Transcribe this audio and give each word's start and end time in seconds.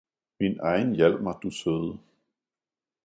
min 0.39 0.59
egen 0.59 0.95
Hjalmar, 0.95 1.39
du 1.39 1.49
søde! 1.49 1.99